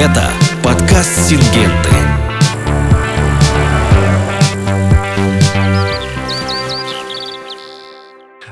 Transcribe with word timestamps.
Это 0.00 0.30
подкаст 0.64 1.28
«Сингенты». 1.28 1.90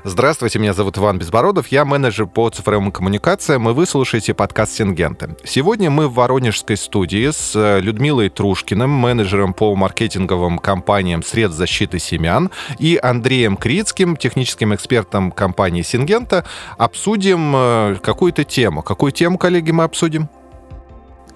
Здравствуйте, 0.05 0.59
меня 0.59 0.75
зовут 0.75 0.99
Иван 0.99 1.19
Безбородов, 1.19 1.69
я 1.69 1.87
менеджер 1.87 2.27
по 2.27 2.51
цифровым 2.51 2.93
коммуникациям, 2.93 3.67
и 3.71 3.73
вы 3.73 3.87
слушаете 3.87 4.35
подкаст 4.35 4.73
«Сингенты». 4.73 5.37
Сегодня 5.43 5.89
мы 5.89 6.09
в 6.09 6.15
Воронежской 6.15 6.77
студии 6.77 7.31
с 7.31 7.57
э, 7.57 7.81
Людмилой 7.81 8.29
Трушкиным, 8.29 8.91
менеджером 8.91 9.55
по 9.55 9.75
маркетинговым 9.75 10.59
компаниям 10.59 11.23
средств 11.23 11.57
защиты 11.57 11.99
семян, 11.99 12.51
и 12.79 13.01
Андреем 13.03 13.57
Крицким, 13.57 14.19
техническим 14.19 14.75
экспертом 14.75 15.31
компании 15.31 15.81
«Сингента». 15.81 16.45
Обсудим 16.77 17.55
э, 17.57 17.97
какую-то 18.03 18.45
тему. 18.45 18.83
Какую 18.83 19.13
тему, 19.13 19.39
коллеги, 19.39 19.71
мы 19.71 19.85
обсудим? 19.85 20.29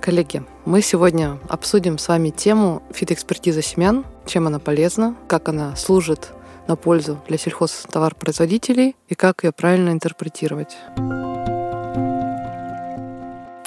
Коллеги, 0.02 0.42
мы 0.64 0.82
сегодня 0.82 1.38
обсудим 1.48 1.96
с 1.96 2.08
вами 2.08 2.30
тему 2.30 2.82
фитоэкспертизы 2.92 3.62
семян, 3.62 4.04
чем 4.26 4.48
она 4.48 4.58
полезна, 4.58 5.14
как 5.28 5.48
она 5.48 5.76
служит 5.76 6.32
на 6.66 6.74
пользу 6.74 7.20
для 7.28 7.38
сельхозтоваропроизводителей 7.38 8.96
и 9.06 9.14
как 9.14 9.44
ее 9.44 9.52
правильно 9.52 9.90
интерпретировать. 9.90 10.76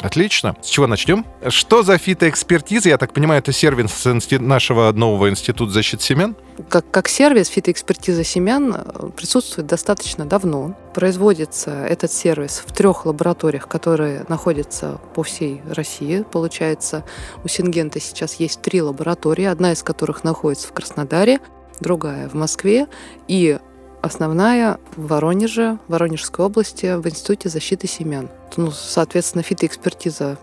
Отлично. 0.05 0.55
С 0.61 0.67
чего 0.67 0.85
начнем? 0.85 1.25
Что 1.47 1.81
за 1.81 1.97
фитоэкспертиза? 1.97 2.89
Я 2.89 2.99
так 2.99 3.11
понимаю, 3.11 3.39
это 3.39 3.51
сервис 3.51 4.05
нашего 4.39 4.91
нового 4.91 5.31
института 5.31 5.71
защиты 5.71 6.03
семян? 6.03 6.35
Как, 6.69 6.89
как 6.91 7.07
сервис 7.07 7.47
фитоэкспертиза 7.47 8.23
семян 8.23 8.75
э, 8.75 9.09
присутствует 9.17 9.65
достаточно 9.65 10.25
давно. 10.25 10.77
Производится 10.93 11.71
этот 11.71 12.11
сервис 12.11 12.61
в 12.67 12.71
трех 12.71 13.07
лабораториях, 13.07 13.67
которые 13.67 14.25
находятся 14.29 14.99
по 15.15 15.23
всей 15.23 15.63
России. 15.67 16.23
Получается, 16.31 17.03
у 17.43 17.47
Сингента 17.47 17.99
сейчас 17.99 18.35
есть 18.35 18.61
три 18.61 18.83
лаборатории, 18.83 19.45
одна 19.45 19.71
из 19.71 19.81
которых 19.81 20.23
находится 20.23 20.67
в 20.67 20.73
Краснодаре, 20.73 21.39
другая 21.79 22.29
в 22.29 22.35
Москве 22.35 22.85
и 23.27 23.57
основная 24.05 24.77
в 24.95 25.07
Воронеже, 25.07 25.79
в 25.87 25.91
Воронежской 25.91 26.45
области, 26.45 26.95
в 26.95 27.07
Институте 27.07 27.49
защиты 27.49 27.87
семян. 27.87 28.29
Ну, 28.55 28.71
соответственно, 28.71 29.43
фитоэкспертиза 29.43 30.37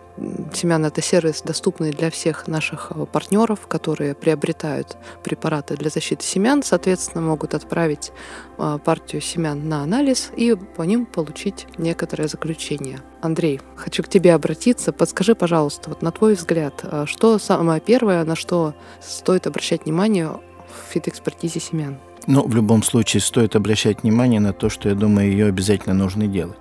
семян– 0.53 0.85
это 0.87 1.01
сервис, 1.01 1.43
доступный 1.43 1.93
для 1.93 2.11
всех 2.11 2.47
наших 2.49 2.91
э, 2.91 3.07
партнеров, 3.07 3.67
которые 3.67 4.15
приобретают 4.15 4.99
препараты 5.23 5.77
для 5.77 5.89
защиты 5.89 6.25
семян, 6.25 6.63
соответственно, 6.63 7.23
могут 7.23 7.55
отправить 7.55 8.13
э, 8.59 8.79
партию 8.85 9.23
семян 9.23 9.69
на 9.69 9.83
анализ 9.83 10.31
и 10.37 10.55
по 10.55 10.83
ним 10.83 11.07
получить 11.07 11.67
некоторое 11.79 12.29
заключение. 12.29 13.01
Андрей, 13.23 13.61
хочу 13.77 14.03
к 14.03 14.09
тебе 14.09 14.35
обратиться. 14.35 14.93
Подскажи, 14.93 15.35
пожалуйста, 15.35 15.89
вот 15.89 16.03
на 16.03 16.11
твой 16.11 16.35
взгляд, 16.35 16.81
э, 16.83 17.05
что 17.07 17.39
самое 17.39 17.81
первое, 17.81 18.25
на 18.25 18.35
что 18.35 18.75
стоит 19.01 19.47
обращать 19.47 19.85
внимание 19.85 20.29
в 20.29 20.93
фитоэкспертизе 20.93 21.61
семян? 21.61 21.99
Ну, 22.27 22.47
в 22.47 22.55
любом 22.55 22.83
случае, 22.83 23.21
стоит 23.21 23.57
обращать 23.57 24.03
внимание 24.03 24.41
на 24.41 24.53
то, 24.53 24.69
что, 24.69 24.89
я 24.89 24.95
думаю, 24.95 25.31
ее 25.31 25.47
обязательно 25.47 25.95
нужно 25.95 26.27
делать. 26.27 26.59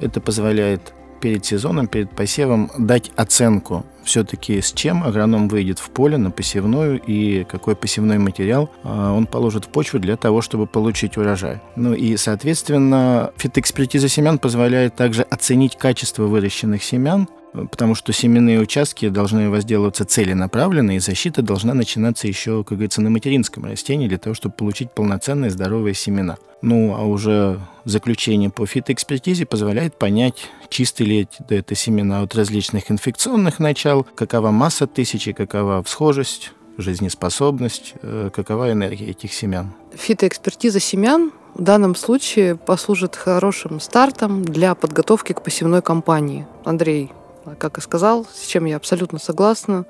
Это 0.00 0.20
позволяет 0.20 0.94
перед 1.20 1.44
сезоном, 1.44 1.86
перед 1.86 2.10
посевом 2.10 2.70
дать 2.78 3.10
оценку 3.16 3.84
все-таки 4.04 4.60
с 4.60 4.72
чем 4.72 5.04
агроном 5.04 5.48
выйдет 5.48 5.78
в 5.78 5.90
поле 5.90 6.16
на 6.16 6.30
посевную 6.30 7.00
и 7.00 7.44
какой 7.44 7.76
посевной 7.76 8.18
материал 8.18 8.70
а, 8.82 9.12
он 9.12 9.26
положит 9.26 9.66
в 9.66 9.68
почву 9.68 9.98
для 9.98 10.16
того, 10.16 10.42
чтобы 10.42 10.66
получить 10.66 11.16
урожай. 11.16 11.60
Ну 11.76 11.94
и, 11.94 12.16
соответственно, 12.16 13.32
фитоэкспертиза 13.36 14.08
семян 14.08 14.38
позволяет 14.38 14.96
также 14.96 15.22
оценить 15.22 15.76
качество 15.76 16.24
выращенных 16.24 16.82
семян, 16.82 17.28
потому 17.52 17.94
что 17.94 18.12
семенные 18.12 18.60
участки 18.60 19.08
должны 19.08 19.50
возделываться 19.50 20.04
целенаправленно, 20.04 20.96
и 20.96 20.98
защита 20.98 21.42
должна 21.42 21.74
начинаться 21.74 22.26
еще, 22.26 22.64
как 22.64 22.78
говорится, 22.78 23.02
на 23.02 23.10
материнском 23.10 23.64
растении 23.64 24.08
для 24.08 24.18
того, 24.18 24.34
чтобы 24.34 24.54
получить 24.54 24.90
полноценные 24.92 25.50
здоровые 25.50 25.94
семена. 25.94 26.36
Ну, 26.62 26.94
а 26.94 27.02
уже 27.02 27.60
заключение 27.84 28.50
по 28.50 28.66
фитоэкспертизе 28.66 29.46
позволяет 29.46 29.98
понять, 29.98 30.48
чисты 30.68 31.04
ли 31.04 31.28
это 31.48 31.74
семена 31.74 32.22
от 32.22 32.34
различных 32.34 32.90
инфекционных 32.90 33.58
начал, 33.58 34.04
какова 34.04 34.50
масса 34.50 34.86
тысячи, 34.86 35.32
какова 35.32 35.82
всхожесть, 35.82 36.52
жизнеспособность, 36.78 37.94
э, 38.02 38.30
какова 38.34 38.72
энергия 38.72 39.10
этих 39.10 39.32
семян. 39.32 39.72
Фитоэкспертиза 39.94 40.80
семян 40.80 41.32
в 41.54 41.62
данном 41.62 41.94
случае 41.94 42.56
послужит 42.56 43.14
хорошим 43.14 43.78
стартом 43.80 44.44
для 44.44 44.74
подготовки 44.74 45.32
к 45.32 45.42
посевной 45.42 45.82
кампании. 45.82 46.46
Андрей, 46.64 47.10
как 47.58 47.78
и 47.78 47.80
сказал, 47.80 48.26
с 48.32 48.46
чем 48.46 48.64
я 48.64 48.76
абсолютно 48.76 49.18
согласна, 49.18 49.86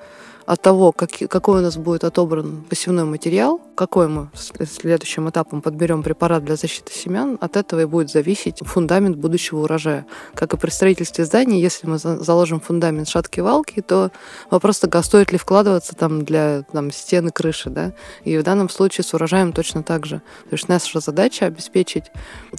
от 0.47 0.63
того, 0.63 0.93
как, 0.93 1.11
какой 1.29 1.61
у 1.61 1.63
нас 1.63 1.77
будет 1.77 2.05
отобран 2.05 2.65
посевной 2.69 3.05
материал, 3.05 3.61
какой 3.75 4.09
мы 4.09 4.31
следующим 4.35 5.29
этапом 5.31 5.63
подберем 5.63 6.03
препарат 6.03 6.45
для 6.45 6.57
защиты 6.57 6.93
семян, 6.93 7.39
от 7.41 7.57
этого 7.57 7.81
и 7.81 7.85
будет 7.85 8.11
зависеть 8.11 8.59
фундамент 8.61 9.17
будущего 9.17 9.61
урожая. 9.61 10.07
Как 10.35 10.53
и 10.55 10.57
при 10.57 10.71
строительстве 10.71 11.25
зданий, 11.25 11.61
если 11.61 11.87
мы 11.87 11.99
заложим 11.99 12.61
фундамент 12.61 13.09
шаткие 13.09 13.45
валки, 13.45 13.81
то 13.81 14.11
вопрос 14.51 14.81
тогда, 14.81 15.03
стоит 15.03 15.33
ли 15.33 15.39
вкладываться 15.39 15.95
там 15.95 16.25
для 16.25 16.63
там, 16.73 16.91
стены, 16.91 17.31
крыши. 17.31 17.71
Да? 17.71 17.93
И 18.25 18.37
в 18.37 18.43
данном 18.43 18.69
случае 18.69 19.05
с 19.05 19.15
урожаем 19.15 19.53
точно 19.53 19.83
так 19.83 20.07
же. 20.07 20.17
То 20.51 20.53
есть 20.53 20.69
наша 20.69 21.01
задача 21.01 21.47
обеспечить 21.47 22.05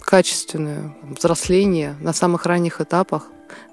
качественное 0.00 0.94
взросление 1.02 1.96
на 2.00 2.12
самых 2.12 2.46
ранних 2.46 2.80
этапах 2.80 3.24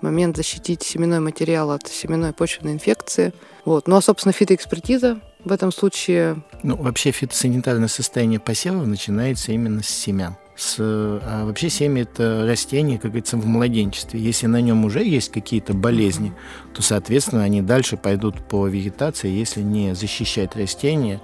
момент 0.02 0.38
защитить 0.38 0.84
семенной 0.84 1.19
материал 1.19 1.72
от 1.72 1.88
семенной 1.88 2.34
почвенной 2.34 2.74
инфекции. 2.74 3.34
Вот. 3.66 3.88
Ну 3.88 3.96
а, 3.96 4.02
собственно, 4.02 4.34
фитоэкспертиза 4.34 5.19
в 5.44 5.52
этом 5.52 5.72
случае... 5.72 6.44
Ну, 6.64 6.75
вообще 6.75 7.12
фитосанитарное 7.12 7.88
состояние 7.88 8.40
посевов 8.40 8.86
начинается 8.86 9.52
именно 9.52 9.84
с 9.84 9.90
семян. 9.90 10.38
С, 10.56 10.75
а 10.80 11.46
вообще 11.46 11.69
семя– 11.69 12.02
это 12.03 12.46
растение, 12.47 13.00
как 13.00 13.12
говорится, 13.12 13.38
в 13.38 13.46
младенчестве. 13.47 14.19
Если 14.19 14.46
на 14.46 14.62
нем 14.62 14.86
уже 14.86 15.03
есть 15.03 15.31
какие-то 15.31 15.74
болезни, 15.74 16.34
то, 16.74 16.84
соответственно, 16.84 17.44
они 17.44 17.62
дальше 17.62 17.98
пойдут 17.98 18.48
по 18.48 18.68
вегетации, 18.68 19.30
если 19.30 19.62
не 19.62 19.96
защищать 19.96 20.56
растение, 20.56 21.19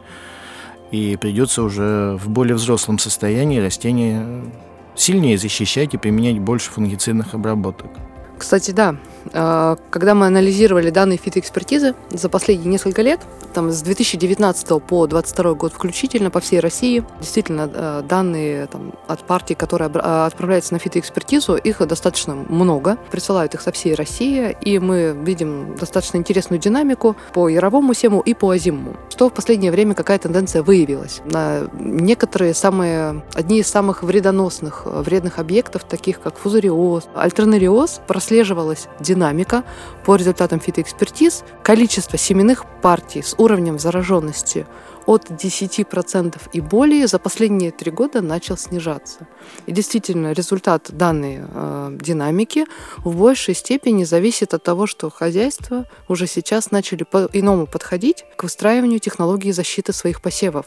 и 0.92 1.18
придется 1.18 1.62
уже 1.62 2.18
в 2.18 2.30
более 2.30 2.56
взрослом 2.56 2.98
состоянии 2.98 3.60
растение 3.60 4.52
сильнее 4.96 5.38
защищать 5.38 5.94
и 5.94 5.98
применять 5.98 6.40
больше 6.40 6.72
фунгицидных 6.72 7.36
обработок. 7.36 7.92
Кстати, 8.38 8.72
да, 8.72 8.96
а, 9.34 9.78
когда 9.90 10.16
мы 10.16 10.28
анализировали 10.28 10.90
данные 10.90 11.18
фитоэкспертизы 11.18 11.96
за 12.12 12.30
последние 12.30 12.70
несколько 12.70 13.02
лет, 13.02 13.22
там 13.54 13.72
с 13.72 13.82
2019 13.82 14.68
по 14.82 15.08
2022 15.08 15.54
год 15.54 15.74
включительно 15.74 16.30
по 16.30 16.40
всей 16.40 16.60
России, 16.60 17.04
действительно 17.20 17.70
а, 17.74 18.02
данные 18.04 18.68
там, 18.68 18.94
от 19.08 19.22
партий, 19.22 19.56
которые 19.56 19.90
а, 19.96 20.26
отправляются 20.26 20.74
на 20.74 20.80
фитоэкспертизу, 20.80 21.56
их 21.56 21.86
достаточно 21.88 22.36
много, 22.36 22.98
присылают 23.12 23.54
их 23.54 23.62
со 23.62 23.72
всей 23.72 23.96
России, 23.96 24.56
и 24.62 24.80
мы 24.80 25.18
видим 25.24 25.76
достаточно 25.76 26.18
интересную 26.18 26.60
динамику 26.60 27.16
по 27.34 27.50
яровому 27.50 27.94
сему 27.94 28.22
и 28.22 28.34
по 28.34 28.52
озимому. 28.52 28.96
Что 29.10 29.30
в 29.30 29.34
последнее 29.34 29.72
время 29.72 29.94
какая 29.94 30.20
тенденция 30.20 30.64
выявилась? 30.64 31.22
На 31.26 31.68
некоторые 31.80 32.54
самые, 32.54 33.24
одни 33.34 33.60
из 33.60 33.68
самых 33.68 34.04
вредоносных, 34.04 34.84
вредных 34.86 35.40
объектов, 35.40 35.84
таких 35.84 36.22
как 36.22 36.38
фузариоз, 36.38 37.08
альтернариоз, 37.16 38.02
прослеживалась 38.28 38.88
динамика 39.00 39.64
по 40.06 40.18
результатам 40.18 40.60
фитоэкспертиз, 40.60 41.46
количество 41.64 42.18
семенных 42.18 42.66
партий 42.82 43.22
с 43.22 43.36
уровнем 43.38 43.80
зараженности 43.80 44.66
от 45.06 45.30
10% 45.30 46.36
и 46.52 46.60
более 46.60 47.08
за 47.08 47.20
последние 47.20 47.72
три 47.72 47.90
года 47.90 48.22
начал 48.22 48.58
снижаться. 48.58 49.28
И 49.66 49.72
действительно, 49.72 50.34
результат 50.34 50.90
данной 50.92 51.40
э, 51.40 51.98
динамики 52.02 52.66
в 52.98 53.16
большей 53.16 53.56
степени 53.56 54.04
зависит 54.04 54.54
от 54.54 54.62
того, 54.62 54.88
что 54.88 55.10
хозяйства 55.10 55.86
уже 56.10 56.28
сейчас 56.28 56.72
начали 56.72 57.04
по-иному 57.04 57.66
подходить 57.66 58.26
к 58.36 58.44
выстраиванию 58.44 59.00
технологии 59.00 59.52
защиты 59.52 59.94
своих 59.94 60.22
посевов. 60.22 60.66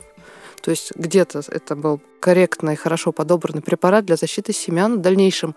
То 0.63 0.71
есть 0.71 0.93
где-то 0.97 1.43
это 1.49 1.77
был 1.77 2.01
корректно 2.21 2.71
и 2.71 2.77
хорошо 2.77 3.13
подобранный 3.13 3.63
препарат 3.63 4.05
для 4.05 4.17
защиты 4.17 4.53
семян. 4.53 4.99
В 4.99 5.01
дальнейшем 5.01 5.55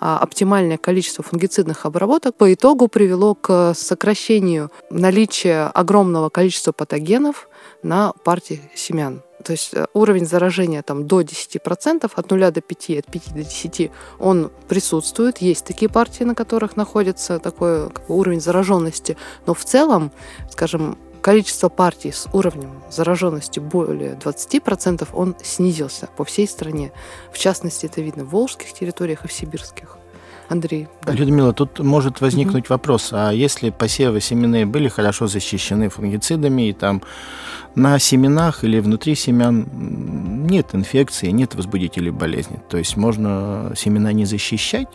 а, 0.00 0.18
оптимальное 0.18 0.78
количество 0.78 1.22
фунгицидных 1.22 1.84
обработок 1.84 2.34
по 2.36 2.52
итогу 2.52 2.88
привело 2.88 3.34
к 3.34 3.74
сокращению 3.74 4.70
наличия 4.90 5.70
огромного 5.74 6.30
количества 6.30 6.72
патогенов 6.72 7.48
на 7.82 8.12
партии 8.24 8.60
семян. 8.74 9.22
То 9.46 9.52
есть 9.52 9.74
э, 9.74 9.86
уровень 9.94 10.26
заражения 10.26 10.82
там 10.82 11.06
до 11.06 11.20
10%, 11.20 12.10
от 12.12 12.30
0 12.30 12.50
до 12.50 12.60
5, 12.60 12.90
от 12.98 13.06
5 13.06 13.34
до 13.34 13.44
10, 13.44 13.90
он 14.18 14.50
присутствует. 14.66 15.38
Есть 15.38 15.64
такие 15.64 15.88
партии, 15.88 16.24
на 16.24 16.34
которых 16.34 16.76
находится 16.76 17.38
такой 17.38 17.90
как 17.90 18.08
бы, 18.08 18.16
уровень 18.16 18.40
зараженности. 18.40 19.16
Но 19.46 19.54
в 19.54 19.64
целом, 19.64 20.10
скажем, 20.50 20.98
количество 21.26 21.68
партий 21.68 22.12
с 22.12 22.28
уровнем 22.32 22.70
зараженности 22.88 23.58
более 23.58 24.12
20% 24.12 25.08
он 25.12 25.34
снизился 25.42 26.08
по 26.16 26.24
всей 26.24 26.46
стране. 26.46 26.92
В 27.32 27.38
частности, 27.38 27.86
это 27.86 28.00
видно 28.00 28.22
в 28.22 28.30
волжских 28.30 28.72
территориях 28.72 29.24
и 29.24 29.28
в 29.28 29.32
сибирских. 29.32 29.98
Андрей. 30.48 30.86
Да. 31.04 31.12
Людмила, 31.12 31.52
тут 31.52 31.80
может 31.80 32.20
возникнуть 32.20 32.66
угу. 32.66 32.74
вопрос, 32.74 33.08
а 33.12 33.32
если 33.32 33.70
посевы 33.70 34.20
семенные 34.20 34.66
были 34.66 34.86
хорошо 34.86 35.26
защищены 35.26 35.88
фунгицидами, 35.88 36.68
и 36.68 36.72
там 36.72 37.02
на 37.74 37.98
семенах 37.98 38.62
или 38.62 38.78
внутри 38.78 39.16
семян 39.16 39.66
нет 40.46 40.76
инфекции, 40.76 41.30
нет 41.30 41.56
возбудителей 41.56 42.12
болезни, 42.12 42.60
то 42.68 42.78
есть 42.78 42.96
можно 42.96 43.72
семена 43.74 44.12
не 44.12 44.26
защищать, 44.26 44.86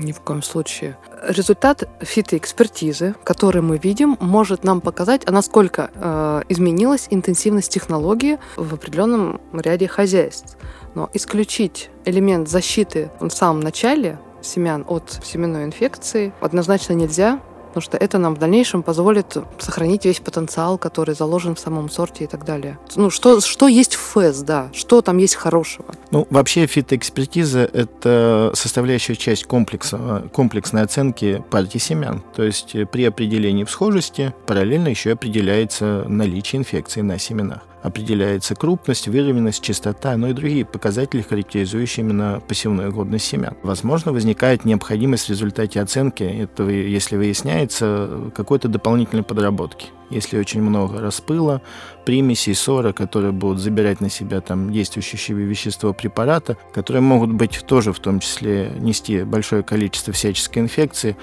ни 0.00 0.12
в 0.12 0.20
коем 0.20 0.42
случае. 0.42 0.96
Результат 1.22 1.88
фитоэкспертизы, 2.00 3.14
который 3.24 3.62
мы 3.62 3.78
видим, 3.78 4.16
может 4.20 4.64
нам 4.64 4.80
показать, 4.80 5.22
а 5.26 5.32
насколько 5.32 5.90
э, 5.94 6.42
изменилась 6.48 7.06
интенсивность 7.10 7.72
технологии 7.72 8.38
в 8.56 8.74
определенном 8.74 9.40
ряде 9.52 9.88
хозяйств. 9.88 10.56
Но 10.94 11.08
исключить 11.14 11.90
элемент 12.04 12.48
защиты 12.48 13.10
в 13.20 13.30
самом 13.30 13.60
начале 13.60 14.18
семян 14.42 14.84
от 14.88 15.20
семенной 15.22 15.64
инфекции 15.64 16.32
однозначно 16.40 16.94
нельзя, 16.94 17.40
потому 17.70 17.82
что 17.82 17.96
это 17.96 18.18
нам 18.18 18.34
в 18.34 18.38
дальнейшем 18.38 18.82
позволит 18.82 19.36
сохранить 19.58 20.04
весь 20.04 20.20
потенциал, 20.20 20.76
который 20.78 21.14
заложен 21.14 21.54
в 21.54 21.60
самом 21.60 21.88
сорте 21.88 22.24
и 22.24 22.26
так 22.26 22.44
далее. 22.44 22.78
Ну, 22.96 23.10
что, 23.10 23.40
что 23.40 23.68
есть 23.68 23.94
в 23.94 24.00
ФЭС, 24.00 24.42
да, 24.42 24.68
что 24.72 25.02
там 25.02 25.18
есть 25.18 25.36
хорошего? 25.36 25.94
Ну, 26.10 26.26
вообще 26.30 26.66
фитоэкспертиза– 26.66 27.60
это 27.72 28.52
составляющая 28.54 29.16
часть 29.16 29.44
комплекса, 29.44 30.28
комплексной 30.32 30.82
оценки 30.82 31.42
партии 31.50 31.78
семян. 31.78 32.22
То 32.34 32.42
есть 32.42 32.74
при 32.90 33.04
определении 33.04 33.64
всхожести 33.64 34.34
параллельно 34.46 34.88
еще 34.88 35.12
определяется 35.12 36.04
наличие 36.08 36.60
инфекции 36.60 37.00
на 37.00 37.18
семенах 37.18 37.60
определяется 37.82 38.54
крупность, 38.54 39.08
выровненность, 39.08 39.62
частота, 39.62 40.16
но 40.16 40.28
и 40.28 40.32
другие 40.32 40.64
показатели, 40.64 41.22
характеризующие 41.22 42.04
именно 42.04 42.42
посевную 42.46 42.92
годность 42.92 43.26
семян. 43.26 43.56
Возможно, 43.62 44.12
возникает 44.12 44.64
необходимость 44.64 45.26
в 45.26 45.30
результате 45.30 45.80
оценки 45.80 46.22
этого, 46.22 46.68
если 46.70 47.16
выясняется, 47.16 48.32
какой-то 48.34 48.68
дополнительной 48.68 49.22
подработки. 49.22 49.88
Если 50.10 50.38
очень 50.38 50.60
много 50.60 51.00
распыла, 51.00 51.62
примесей, 52.04 52.54
ссора, 52.54 52.92
которые 52.92 53.32
будут 53.32 53.60
забирать 53.60 54.00
на 54.00 54.10
себя 54.10 54.40
там 54.40 54.72
действующее 54.72 55.36
вещество 55.36 55.92
препарата, 55.92 56.56
которые 56.74 57.00
могут 57.00 57.32
быть 57.32 57.62
тоже 57.66 57.92
в 57.92 58.00
том 58.00 58.18
числе 58.18 58.72
нести 58.78 59.22
большое 59.22 59.62
количество 59.62 60.12
всяческой 60.12 60.64
инфекции, 60.64 61.16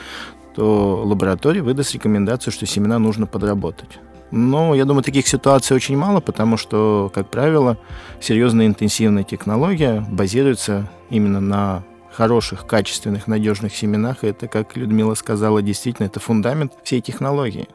то 0.55 1.03
лаборатория 1.05 1.61
выдаст 1.61 1.93
рекомендацию, 1.93 2.51
что 2.51 2.65
семена 2.65 2.97
нужно 2.97 3.27
подработать. 3.27 3.99
Но 4.31 4.75
я 4.75 4.85
думаю, 4.85 5.03
таких 5.03 5.27
ситуаций 5.27 5.75
очень 5.75 5.97
мало, 5.97 6.19
потому 6.19 6.57
что, 6.57 7.11
как 7.13 7.29
правило, 7.29 7.77
серьезная 8.19 8.67
интенсивная 8.67 9.23
технология 9.23 10.05
базируется 10.09 10.89
именно 11.09 11.39
на 11.39 11.83
хороших, 12.11 12.65
качественных, 12.65 13.27
надежных 13.27 13.75
семенах. 13.75 14.23
И 14.23 14.27
это, 14.27 14.47
как 14.47 14.75
Людмила 14.75 15.13
сказала, 15.13 15.61
действительно, 15.61 16.07
это 16.07 16.19
фундамент 16.19 16.73
всей 16.83 16.99
технологии. 16.99 17.67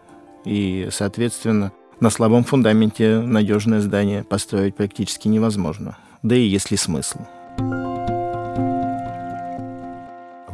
И, 0.44 0.88
соответственно, 0.90 1.72
на 2.00 2.10
слабом 2.10 2.43
фундаменте 2.44 3.20
надежное 3.20 3.81
здание 3.81 4.25
построить 4.25 4.75
практически 4.75 5.28
невозможно. 5.28 5.96
Да 6.22 6.34
и 6.34 6.43
есть 6.43 6.70
ли 6.70 6.76
смысл. 6.76 7.20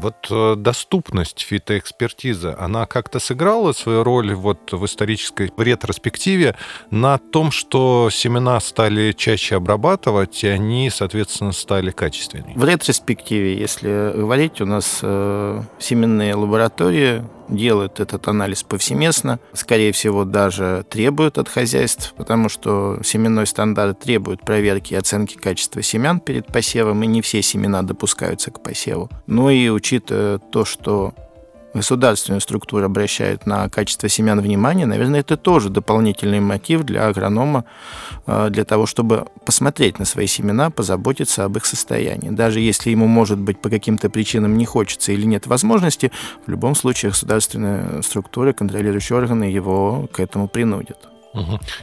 Вот 0.09 0.27
э, 0.31 0.55
доступность 0.57 1.41
фитоэкспертизы, 1.41 2.57
она 2.59 2.87
как-то 2.87 3.19
сыграла 3.19 3.73
свою 3.73 4.05
роль 4.05 4.33
вот 4.33 4.73
в 4.73 4.83
исторической 4.87 5.53
ретроспективе 5.59 6.57
на 6.91 7.19
том, 7.19 7.51
что 7.51 8.09
семена 8.11 8.59
стали 8.61 9.13
чаще 9.13 9.57
обрабатывать, 9.57 10.43
и 10.45 10.49
они, 10.49 10.89
соответственно, 10.89 11.53
стали 11.53 11.91
качественнее? 11.91 12.57
В 12.57 12.65
ретроспективе, 12.65 13.59
если 13.59 14.13
говорить, 14.17 14.63
у 14.63 14.65
нас 14.65 15.01
э, 15.03 15.63
семенные 15.79 16.35
лаборатории 16.35 17.23
делают 17.49 18.01
этот 18.01 18.29
анализ 18.29 18.63
повсеместно, 18.63 19.39
скорее 19.53 19.93
всего, 19.93 20.25
даже 20.25 20.85
требуют 20.89 21.39
от 21.39 21.49
хозяйств, 21.49 22.15
потому 22.17 22.49
что 22.49 22.99
семенной 23.05 23.47
стандарт 23.47 24.01
требует 24.01 24.41
проверки 24.41 24.95
и 24.95 24.97
оценки 24.97 25.37
качества 25.37 25.83
семян 25.83 26.21
перед 26.21 26.47
посевом, 26.47 27.03
и 27.03 27.07
не 27.07 27.23
все 27.23 27.43
семена 27.43 27.83
допускаются 27.83 28.51
к 28.51 28.63
посеву. 28.63 29.11
Ну 29.27 29.51
и 29.51 29.69
учитывая 29.69 30.39
то, 30.39 30.65
что 30.65 31.15
государственная 31.75 32.41
структура 32.41 32.87
обращает 32.87 33.47
на 33.47 33.69
качество 33.69 34.09
семян 34.09 34.41
внимание, 34.41 34.87
наверное, 34.87 35.21
это 35.21 35.37
тоже 35.37 35.69
дополнительный 35.69 36.41
мотив 36.41 36.83
для 36.83 37.07
агронома 37.07 37.65
э, 38.27 38.49
для 38.51 38.65
того, 38.65 38.87
чтобы 38.87 39.27
посмотреть 39.45 39.99
на 39.99 40.05
свои 40.05 40.27
семена, 40.27 40.71
позаботиться 40.71 41.45
об 41.45 41.57
их 41.57 41.67
состоянии. 41.67 42.31
Даже 42.31 42.61
если 42.61 42.91
ему, 42.91 43.07
может 43.07 43.39
быть, 43.39 43.61
по 43.61 43.71
каким-то 43.71 44.11
причинам 44.11 44.57
не 44.57 44.65
хочется 44.65 45.13
или 45.13 45.27
нет 45.27 45.47
возможности, 45.47 46.11
в 46.47 46.51
любом 46.51 46.75
случае 46.75 47.11
государственная 47.11 48.03
структура, 48.03 48.53
контролирующие 48.53 49.19
органы 49.19 49.45
его 49.45 50.09
к 50.13 50.21
этому 50.21 50.49
принудят. 50.49 51.09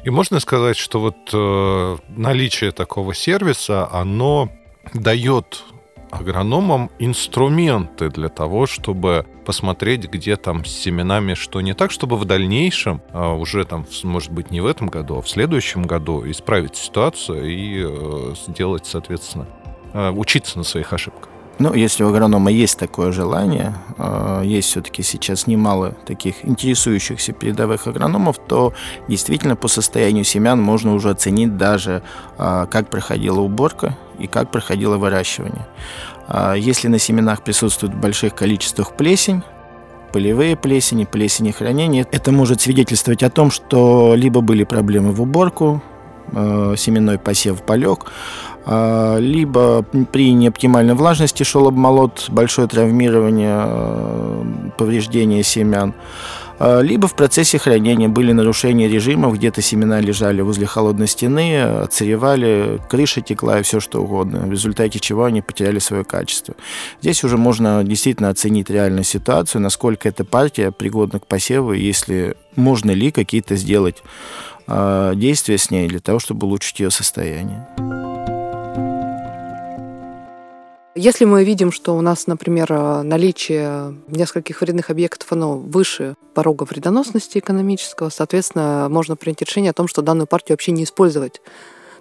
И 0.04 0.10
можно 0.10 0.40
сказать, 0.40 0.76
что 0.76 1.00
вот 1.00 1.16
э, 1.32 1.98
наличие 2.10 2.72
такого 2.72 3.14
сервиса, 3.14 3.88
оно 3.92 4.50
дает 4.94 5.64
агрономам 6.12 6.90
инструменты 7.00 8.10
для 8.10 8.30
того, 8.30 8.66
чтобы 8.66 9.26
посмотреть, 9.46 10.10
где 10.10 10.36
там 10.38 10.66
с 10.66 10.70
семенами 10.70 11.34
что 11.34 11.62
не 11.62 11.74
так, 11.74 11.92
чтобы 11.92 12.18
в 12.18 12.26
дальнейшем, 12.26 13.02
а, 13.12 13.34
уже 13.34 13.66
там, 13.66 13.86
может 14.04 14.32
быть, 14.32 14.52
не 14.52 14.62
в 14.62 14.66
этом 14.66 14.88
году, 14.88 15.18
а 15.18 15.22
в 15.22 15.30
следующем 15.30 15.84
году 15.84 16.30
исправить 16.30 16.76
ситуацию 16.76 17.46
и 17.46 17.84
э, 17.86 18.34
сделать, 18.48 18.86
соответственно, 18.86 19.48
э, 19.94 20.12
учиться 20.12 20.58
на 20.58 20.64
своих 20.64 20.92
ошибках. 20.94 21.30
Ну, 21.58 21.74
если 21.74 22.04
у 22.04 22.10
агронома 22.10 22.52
есть 22.52 22.78
такое 22.78 23.14
желание, 23.14 23.76
э, 23.98 24.42
есть 24.44 24.70
все-таки 24.70 25.04
сейчас 25.04 25.48
немало 25.48 25.96
таких 26.06 26.44
интересующихся 26.44 27.32
передовых 27.32 27.88
агрономов, 27.88 28.38
то 28.46 28.74
действительно 29.08 29.56
по 29.56 29.70
состоянию 29.70 30.26
семян 30.26 30.62
можно 30.62 30.94
уже 30.94 31.12
оценить 31.12 31.56
даже, 31.56 32.04
э, 32.38 32.66
как 32.70 32.90
проходила 32.90 33.40
уборка 33.40 33.98
и 34.20 34.28
как 34.28 34.52
проходило 34.52 34.98
выращивание. 34.98 35.66
Э, 36.28 36.56
если 36.58 36.90
на 36.90 37.00
семенах 37.00 37.42
присутствует 37.42 37.94
в 37.94 38.00
больших 38.02 38.36
количествах 38.36 38.98
плесень, 38.98 39.42
полевые 40.12 40.58
плесени, 40.58 41.06
плесени 41.06 41.52
хранения, 41.52 42.06
это 42.12 42.34
может 42.34 42.62
свидетельствовать 42.62 43.24
о 43.24 43.30
том, 43.30 43.50
что 43.50 44.14
либо 44.16 44.42
были 44.42 44.66
проблемы 44.66 45.14
в 45.14 45.22
уборку, 45.22 45.82
семенной 46.32 47.20
посев 47.20 47.62
полег, 47.62 48.06
а, 48.06 48.55
либо 48.68 49.84
при 50.12 50.34
неоптимальной 50.34 50.96
влажности 50.96 51.44
шел 51.44 51.68
обмолот, 51.68 52.26
большое 52.30 52.68
травмирование, 52.68 53.64
э, 53.64 54.44
повреждение 54.78 55.44
семян, 55.44 55.94
а, 56.58 56.80
либо 56.82 57.08
в 57.08 57.16
процессе 57.16 57.58
хранения 57.58 58.08
были 58.08 58.32
нарушения 58.32 58.88
режимов, 58.88 59.36
где-то 59.36 59.62
семена 59.62 60.00
лежали 60.00 60.42
возле 60.42 60.66
холодной 60.66 61.08
стены, 61.08 61.62
отсыревали, 61.62 62.80
крыша 62.90 63.22
текла 63.22 63.60
и 63.60 63.64
все 63.64 63.80
что 63.80 64.02
угодно, 64.02 64.40
в 64.40 64.52
результате 64.52 65.00
чего 65.00 65.26
они 65.26 65.42
потеряли 65.42 65.80
свое 65.80 66.04
качество. 66.04 66.56
Здесь 67.02 67.24
уже 67.24 67.38
можно 67.38 67.84
действительно 67.84 68.30
оценить 68.30 68.70
реальную 68.70 69.04
ситуацию, 69.04 69.62
насколько 69.62 70.08
эта 70.08 70.24
партия 70.24 70.72
пригодна 70.72 71.20
к 71.20 71.28
посеву, 71.28 71.74
если 71.74 72.36
можно 72.56 72.92
ли 72.92 73.12
какие-то 73.12 73.58
сделать 73.58 74.02
а, 74.68 75.14
действия 75.14 75.58
с 75.58 75.70
ней 75.72 75.90
для 75.90 76.00
того, 76.00 76.20
чтобы 76.20 76.48
улучшить 76.48 76.80
ее 76.80 76.90
состояние. 76.90 77.68
Если 81.06 81.26
мы 81.26 81.44
видим, 81.44 81.72
что 81.72 81.96
у 81.96 82.02
нас, 82.02 82.26
например, 82.26 82.66
э, 82.72 83.04
наличие 83.04 83.96
нескольких 84.08 84.62
вредных 84.62 84.90
объектов, 84.90 85.32
оно 85.32 85.56
выше 85.56 86.16
порога 86.34 86.64
вредоносности 86.64 87.38
экономического, 87.38 88.10
соответственно, 88.10 88.88
можно 88.90 89.16
принять 89.16 89.40
решение 89.44 89.70
о 89.70 89.74
том, 89.74 89.88
что 89.88 90.02
данную 90.02 90.26
партию 90.26 90.54
вообще 90.54 90.72
не 90.72 90.84
использовать. 90.84 91.44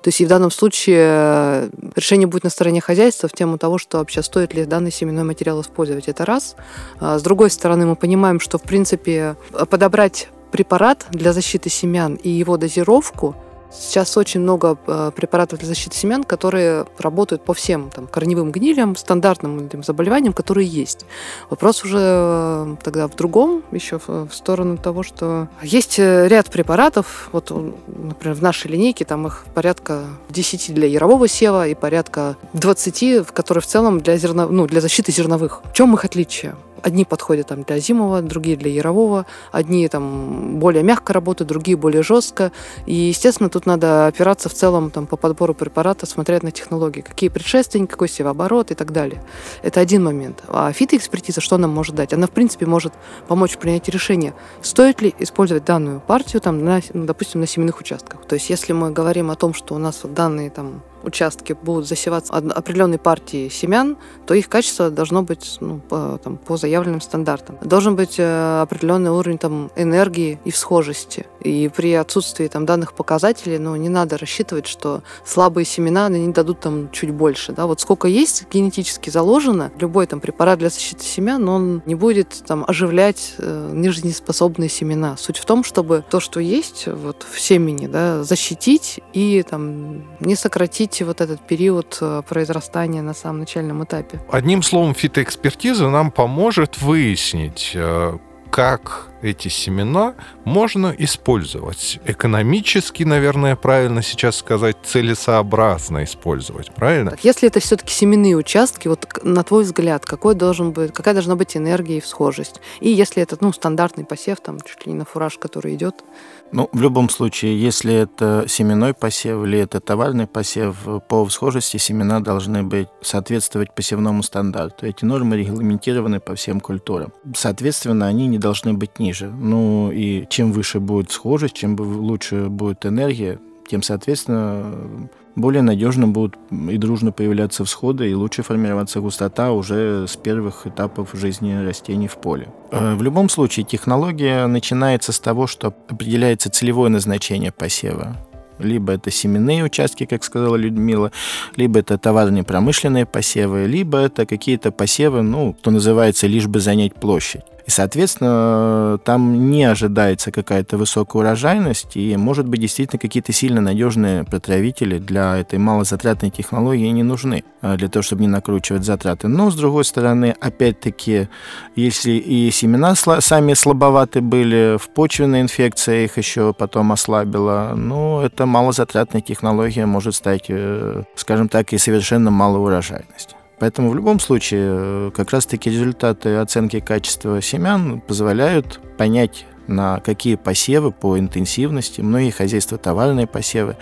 То 0.00 0.08
есть 0.08 0.22
и 0.22 0.24
в 0.24 0.28
данном 0.28 0.50
случае 0.50 1.04
э, 1.06 1.70
решение 1.94 2.26
будет 2.26 2.44
на 2.44 2.50
стороне 2.50 2.80
хозяйства 2.80 3.28
в 3.28 3.34
тему 3.34 3.58
того, 3.58 3.76
что 3.76 3.98
вообще 3.98 4.22
стоит 4.22 4.54
ли 4.54 4.64
данный 4.64 4.90
семенной 4.90 5.24
материал 5.24 5.60
использовать. 5.60 6.08
Это 6.08 6.24
раз. 6.24 6.56
А 6.98 7.18
с 7.18 7.22
другой 7.22 7.50
стороны, 7.50 7.84
мы 7.84 7.96
понимаем, 7.96 8.40
что, 8.40 8.56
в 8.56 8.62
принципе, 8.62 9.36
подобрать 9.68 10.28
препарат 10.50 11.04
для 11.10 11.34
защиты 11.34 11.68
семян 11.68 12.14
и 12.14 12.30
его 12.30 12.56
дозировку 12.56 13.36
Сейчас 13.76 14.16
очень 14.16 14.40
много 14.40 14.78
э, 14.86 15.10
препаратов 15.14 15.58
для 15.58 15.68
защиты 15.68 15.96
семян, 15.96 16.22
которые 16.22 16.86
работают 16.98 17.44
по 17.44 17.54
всем 17.54 17.90
там, 17.90 18.06
корневым 18.06 18.52
гнилям, 18.52 18.94
стандартным 18.94 19.66
этим 19.66 19.82
заболеваниям, 19.82 20.32
которые 20.32 20.68
есть. 20.68 21.06
Вопрос 21.50 21.84
уже 21.84 21.98
э, 22.00 22.76
тогда 22.82 23.08
в 23.08 23.16
другом, 23.16 23.62
еще 23.72 23.98
в, 24.06 24.28
сторону 24.32 24.76
того, 24.76 25.02
что 25.02 25.48
есть 25.62 25.98
э, 25.98 26.28
ряд 26.28 26.50
препаратов, 26.50 27.28
вот, 27.32 27.50
например, 27.86 28.36
в 28.36 28.42
нашей 28.42 28.70
линейке 28.70 29.04
там 29.04 29.26
их 29.26 29.44
порядка 29.54 30.04
10 30.30 30.72
для 30.72 30.86
ярового 30.86 31.26
сева 31.26 31.66
и 31.66 31.74
порядка 31.74 32.36
20, 32.52 33.26
которые 33.32 33.62
в 33.62 33.66
целом 33.66 34.00
для, 34.00 34.16
зерно, 34.16 34.48
ну, 34.48 34.66
для 34.66 34.80
защиты 34.80 35.10
зерновых. 35.10 35.62
В 35.64 35.72
чем 35.72 35.94
их 35.94 36.04
отличие? 36.04 36.54
Одни 36.84 37.04
подходят 37.04 37.48
там 37.48 37.62
для 37.62 37.78
зимового, 37.78 38.20
другие 38.20 38.56
для 38.56 38.70
ярового, 38.70 39.24
одни 39.52 39.88
там 39.88 40.58
более 40.58 40.82
мягко 40.82 41.12
работают, 41.12 41.48
другие 41.48 41.76
более 41.76 42.02
жестко. 42.02 42.52
И, 42.84 42.94
естественно, 42.94 43.48
тут 43.48 43.64
надо 43.66 44.06
опираться 44.06 44.48
в 44.48 44.54
целом 44.54 44.90
там, 44.90 45.06
по 45.06 45.16
подбору 45.16 45.54
препарата, 45.54 46.04
смотреть 46.06 46.42
на 46.42 46.50
технологии, 46.50 47.00
какие 47.00 47.30
предшественники, 47.30 47.90
какой 47.90 48.08
севооборот 48.08 48.70
и 48.70 48.74
так 48.74 48.92
далее. 48.92 49.22
Это 49.62 49.80
один 49.80 50.04
момент. 50.04 50.42
А 50.48 50.72
фитоэкспертиза 50.72 51.40
что 51.40 51.56
нам 51.56 51.70
может 51.70 51.94
дать? 51.94 52.12
Она, 52.12 52.26
в 52.26 52.30
принципе, 52.30 52.66
может 52.66 52.92
помочь 53.28 53.52
в 53.52 53.58
принятии 53.58 53.90
решения, 53.90 54.34
стоит 54.60 55.00
ли 55.00 55.14
использовать 55.18 55.64
данную 55.64 56.00
партию, 56.00 56.42
там, 56.42 56.64
на, 56.64 56.82
допустим, 56.92 57.40
на 57.40 57.46
семенных 57.46 57.80
участках. 57.80 58.20
То 58.26 58.34
есть, 58.34 58.50
если 58.50 58.74
мы 58.74 58.90
говорим 58.90 59.30
о 59.30 59.36
том, 59.36 59.54
что 59.54 59.74
у 59.74 59.78
нас 59.78 60.00
вот 60.02 60.12
данные 60.12 60.50
там 60.50 60.82
участки 61.04 61.52
будут 61.52 61.86
засеваться 61.86 62.32
определенной 62.34 62.98
партии 62.98 63.48
семян, 63.48 63.96
то 64.26 64.34
их 64.34 64.48
качество 64.48 64.90
должно 64.90 65.22
быть 65.22 65.58
ну, 65.60 65.80
по, 65.80 66.18
там, 66.22 66.36
по 66.36 66.56
заявленным 66.74 67.00
стандартам. 67.00 67.56
Должен 67.62 67.94
быть 67.94 68.16
э, 68.18 68.62
определенный 68.62 69.10
уровень 69.10 69.38
там, 69.38 69.70
энергии 69.76 70.40
и 70.44 70.50
всхожести. 70.50 71.26
И 71.44 71.68
при 71.68 71.92
отсутствии 71.92 72.48
там, 72.48 72.64
данных 72.66 72.94
показателей 72.94 73.58
ну, 73.58 73.76
не 73.76 73.90
надо 73.90 74.16
рассчитывать, 74.16 74.66
что 74.66 75.02
слабые 75.24 75.66
семена 75.66 76.06
они 76.06 76.32
дадут 76.32 76.60
там 76.60 76.90
чуть 76.90 77.10
больше. 77.10 77.52
Да? 77.52 77.66
Вот 77.66 77.80
сколько 77.80 78.08
есть 78.08 78.46
генетически 78.50 79.10
заложено, 79.10 79.70
любой 79.78 80.06
там, 80.06 80.20
препарат 80.20 80.58
для 80.58 80.70
защиты 80.70 81.04
семян, 81.04 81.46
он 81.48 81.82
не 81.84 81.94
будет 81.94 82.42
там, 82.46 82.64
оживлять 82.66 83.34
э, 83.38 83.70
нежизнеспособные 83.72 84.70
семена. 84.70 85.16
Суть 85.18 85.36
в 85.36 85.44
том, 85.44 85.64
чтобы 85.64 86.02
то, 86.08 86.18
что 86.18 86.40
есть 86.40 86.86
вот, 86.86 87.26
в 87.30 87.38
семени, 87.38 87.86
да, 87.86 88.24
защитить 88.24 89.00
и 89.12 89.44
там, 89.48 90.04
не 90.20 90.36
сократить 90.36 91.02
вот 91.02 91.20
этот 91.20 91.46
период 91.46 91.98
э, 92.00 92.22
произрастания 92.26 93.02
на 93.02 93.14
самом 93.14 93.40
начальном 93.40 93.84
этапе. 93.84 94.20
Одним 94.30 94.62
словом, 94.62 94.94
фитоэкспертиза 94.94 95.90
нам 95.90 96.10
поможет 96.10 96.80
выяснить, 96.80 97.72
э, 97.74 98.18
как 98.54 99.08
эти 99.20 99.48
семена 99.48 100.14
можно 100.44 100.94
использовать. 100.96 101.98
Экономически, 102.06 103.02
наверное, 103.02 103.56
правильно 103.56 104.00
сейчас 104.00 104.36
сказать, 104.36 104.76
целесообразно 104.84 106.04
использовать, 106.04 106.72
правильно? 106.72 107.16
Если 107.24 107.48
это 107.48 107.58
все-таки 107.58 107.92
семенные 107.92 108.36
участки, 108.36 108.86
вот 108.86 109.08
на 109.24 109.42
твой 109.42 109.64
взгляд, 109.64 110.06
какой 110.06 110.36
должен 110.36 110.70
быть, 110.70 110.92
какая 110.92 111.14
должна 111.14 111.34
быть 111.34 111.56
энергия 111.56 111.96
и 111.96 112.00
всхожесть? 112.00 112.60
И 112.78 112.88
если 112.90 113.24
это 113.24 113.36
ну, 113.40 113.52
стандартный 113.52 114.04
посев, 114.04 114.38
там 114.38 114.60
чуть 114.60 114.86
ли 114.86 114.92
не 114.92 114.98
на 114.98 115.04
фураж, 115.04 115.36
который 115.38 115.74
идет, 115.74 116.04
ну, 116.52 116.68
в 116.72 116.80
любом 116.80 117.08
случае, 117.08 117.60
если 117.60 117.92
это 117.94 118.44
семенной 118.48 118.94
посев 118.94 119.44
или 119.44 119.58
это 119.58 119.80
товарный 119.80 120.26
посев, 120.26 120.76
по 121.08 121.24
всхожести 121.26 121.78
семена 121.78 122.20
должны 122.20 122.62
быть 122.62 122.88
соответствовать 123.02 123.74
посевному 123.74 124.22
стандарту. 124.22 124.86
Эти 124.86 125.04
нормы 125.04 125.36
регламентированы 125.36 126.20
по 126.20 126.34
всем 126.34 126.60
культурам. 126.60 127.12
Соответственно, 127.34 128.06
они 128.06 128.28
не 128.28 128.38
должны 128.38 128.72
быть 128.72 128.98
ниже. 128.98 129.26
Ну 129.28 129.90
и 129.90 130.26
чем 130.28 130.52
выше 130.52 130.80
будет 130.80 131.10
схожесть, 131.10 131.54
чем 131.54 131.76
лучше 131.76 132.48
будет 132.48 132.86
энергия, 132.86 133.40
тем, 133.68 133.82
соответственно, 133.82 135.08
более 135.36 135.62
надежно 135.62 136.06
будут 136.06 136.36
и 136.50 136.76
дружно 136.76 137.12
появляться 137.12 137.64
всходы, 137.64 138.10
и 138.10 138.14
лучше 138.14 138.42
формироваться 138.42 139.00
густота 139.00 139.52
уже 139.52 140.06
с 140.06 140.16
первых 140.16 140.66
этапов 140.66 141.10
жизни 141.12 141.64
растений 141.64 142.08
в 142.08 142.16
поле. 142.16 142.48
Э, 142.70 142.94
в 142.94 143.02
любом 143.02 143.28
случае, 143.28 143.64
технология 143.64 144.46
начинается 144.46 145.12
с 145.12 145.18
того, 145.18 145.46
что 145.46 145.74
определяется 145.88 146.50
целевое 146.50 146.90
назначение 146.90 147.52
посева. 147.52 148.16
Либо 148.60 148.92
это 148.92 149.10
семенные 149.10 149.64
участки, 149.64 150.06
как 150.06 150.22
сказала 150.22 150.54
Людмила, 150.54 151.10
либо 151.56 151.80
это 151.80 151.98
товарные 151.98 152.44
промышленные 152.44 153.04
посевы, 153.04 153.66
либо 153.66 153.98
это 153.98 154.26
какие-то 154.26 154.70
посевы, 154.70 155.22
ну, 155.22 155.56
что 155.60 155.72
называется, 155.72 156.28
лишь 156.28 156.46
бы 156.46 156.60
занять 156.60 156.94
площадь. 156.94 157.42
И, 157.66 157.70
соответственно, 157.70 158.98
там 159.04 159.50
не 159.50 159.64
ожидается 159.64 160.30
какая-то 160.30 160.76
высокая 160.76 161.22
урожайность, 161.22 161.96
и, 161.96 162.14
может 162.16 162.46
быть, 162.46 162.60
действительно 162.60 162.98
какие-то 162.98 163.32
сильно 163.32 163.60
надежные 163.60 164.24
протравители 164.24 164.98
для 164.98 165.38
этой 165.38 165.58
малозатратной 165.58 166.30
технологии 166.30 166.88
не 166.88 167.02
нужны, 167.02 167.42
а, 167.62 167.76
для 167.76 167.88
того, 167.88 168.02
чтобы 168.02 168.22
не 168.22 168.28
накручивать 168.28 168.84
затраты. 168.84 169.28
Но, 169.28 169.50
с 169.50 169.54
другой 169.54 169.84
стороны, 169.84 170.36
опять-таки, 170.40 171.28
если 171.74 172.12
и 172.12 172.50
семена 172.50 172.94
сами 172.94 173.54
слабоваты 173.54 174.20
были, 174.20 174.76
в 174.78 174.88
почвенной 174.90 175.40
инфекции 175.40 176.04
их 176.04 176.18
еще 176.18 176.52
потом 176.52 176.92
ослабила, 176.92 177.72
ну, 177.74 178.20
это 178.20 178.44
малозатратная 178.44 179.22
технология 179.22 179.86
может 179.86 180.14
стать, 180.14 180.46
э, 180.48 181.04
скажем 181.16 181.48
так, 181.48 181.72
и 181.72 181.78
совершенно 181.78 182.30
малоурожайностью. 182.30 183.38
Поэтому 183.58 183.90
в 183.90 183.94
любом 183.94 184.20
случае 184.20 184.62
э, 184.64 185.10
как 185.14 185.30
раз-таки 185.30 185.70
результаты 185.70 186.36
оценки 186.36 186.80
качества 186.80 187.40
семян 187.40 188.00
позволяют 188.00 188.80
понять, 188.98 189.46
на 189.66 190.00
какие 190.00 190.34
посевы 190.34 190.92
по 190.92 191.18
интенсивности. 191.18 192.00
Многие 192.00 192.30
хозяйства 192.30 192.78
товарные 192.78 193.26
посевы 193.26 193.76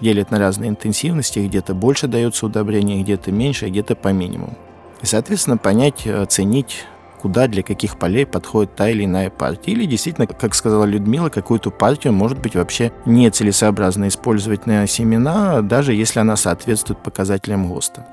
делят 0.00 0.30
на 0.30 0.38
разные 0.38 0.70
интенсивности, 0.70 1.40
где-то 1.40 1.74
больше 1.74 2.06
дается 2.06 2.46
удобрения, 2.46 3.02
где-то 3.02 3.32
меньше, 3.32 3.68
где-то 3.68 3.96
по 3.96 4.08
минимуму. 4.08 4.56
И, 5.02 5.06
соответственно, 5.06 5.58
понять, 5.58 6.06
оценить 6.06 6.84
куда, 7.20 7.48
для 7.48 7.62
каких 7.62 7.98
полей 7.98 8.24
подходит 8.24 8.76
та 8.76 8.88
или 8.88 9.04
иная 9.04 9.30
партия. 9.30 9.72
Или 9.72 9.84
действительно, 9.84 10.26
как 10.26 10.54
сказала 10.54 10.84
Людмила, 10.84 11.28
какую-то 11.28 11.70
партию 11.70 12.12
может 12.12 12.38
быть 12.38 12.54
вообще 12.54 12.92
нецелесообразно 13.04 14.08
использовать 14.08 14.66
на 14.66 14.86
семена, 14.86 15.60
даже 15.62 15.92
если 15.92 16.20
она 16.20 16.36
соответствует 16.36 17.02
показателям 17.02 17.68
ГОСТа 17.68 18.06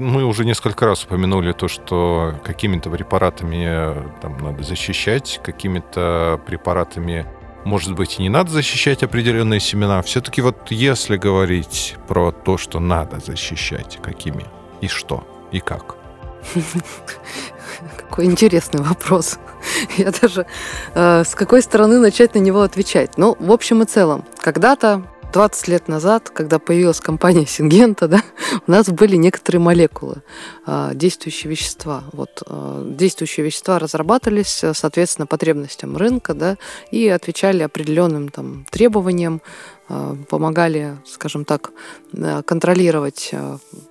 мы 0.00 0.24
уже 0.24 0.44
несколько 0.44 0.86
раз 0.86 1.04
упомянули 1.04 1.52
то, 1.52 1.68
что 1.68 2.34
какими-то 2.42 2.90
препаратами 2.90 4.10
там 4.20 4.38
надо 4.38 4.62
защищать, 4.62 5.40
какими-то 5.44 6.40
препаратами, 6.46 7.26
может 7.64 7.94
быть, 7.94 8.18
и 8.18 8.22
не 8.22 8.30
надо 8.30 8.50
защищать 8.50 9.02
определенные 9.02 9.60
семена. 9.60 10.00
Все-таки 10.00 10.40
вот 10.40 10.70
если 10.70 11.18
говорить 11.18 11.96
про 12.08 12.32
то, 12.32 12.56
что 12.56 12.80
надо 12.80 13.20
защищать, 13.20 13.98
какими 14.02 14.46
и 14.80 14.88
что, 14.88 15.22
и 15.52 15.60
как? 15.60 15.96
Какой 17.96 18.24
интересный 18.24 18.82
вопрос. 18.82 19.38
Я 19.98 20.10
даже 20.10 20.46
э, 20.94 21.24
с 21.24 21.34
какой 21.34 21.62
стороны 21.62 21.98
начать 21.98 22.34
на 22.34 22.38
него 22.38 22.62
отвечать. 22.62 23.16
Ну, 23.16 23.36
в 23.38 23.52
общем 23.52 23.82
и 23.82 23.86
целом, 23.86 24.24
когда-то 24.40 25.02
20 25.32 25.68
лет 25.68 25.86
назад, 25.86 26.28
когда 26.30 26.58
появилась 26.58 27.00
компания 27.00 27.46
Сингента, 27.46 28.08
да, 28.08 28.22
у 28.66 28.70
нас 28.70 28.88
были 28.88 29.14
некоторые 29.14 29.60
молекулы, 29.60 30.22
а, 30.66 30.92
действующие 30.94 31.50
вещества. 31.50 32.04
Вот, 32.12 32.42
а, 32.46 32.84
действующие 32.84 33.46
вещества 33.46 33.78
разрабатывались, 33.78 34.64
соответственно, 34.72 35.26
потребностям 35.26 35.96
рынка, 35.96 36.34
да, 36.34 36.56
и 36.90 37.08
отвечали 37.08 37.62
определенным 37.62 38.28
там, 38.28 38.66
требованиям, 38.70 39.40
а, 39.88 40.16
помогали, 40.28 40.98
скажем 41.06 41.44
так, 41.44 41.70
контролировать 42.44 43.32